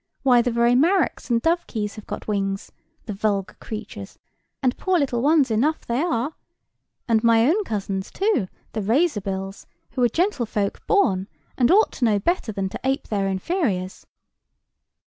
[0.23, 2.71] Why, the very marrocks and dovekies have got wings,
[3.05, 4.17] the vulgar creatures,
[4.63, 6.33] and poor little ones enough they are;
[7.07, 12.05] and my own cousins too, the razor bills, who are gentlefolk born, and ought to
[12.05, 14.07] know better than to ape their inferiors."